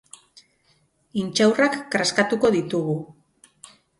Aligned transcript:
Intxaurrak 1.23 1.77
kraskatuko 1.95 2.51
ditugu. 2.57 2.97